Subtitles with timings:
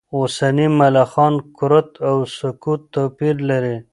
[0.15, 3.75] اوسني ملخان کورټ و سکوټ توپیر لري.